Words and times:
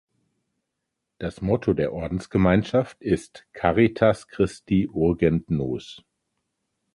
Das 1.19 1.41
Motto 1.43 1.73
der 1.75 1.93
Ordensgemeinschaft 1.93 3.03
ist 3.03 3.45
"Caritas 3.53 4.27
Christi 4.27 4.87
Urgent 4.87 5.51
Nos". 5.51 6.03